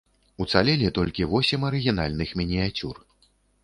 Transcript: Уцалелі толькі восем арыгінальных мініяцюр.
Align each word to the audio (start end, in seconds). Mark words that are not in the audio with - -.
Уцалелі 0.45 0.87
толькі 0.97 1.29
восем 1.35 1.69
арыгінальных 1.71 2.29
мініяцюр. 2.43 2.95